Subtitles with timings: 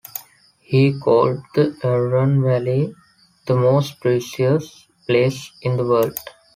[0.61, 2.95] He called the Aeron valley
[3.45, 6.17] the most precious place in the world.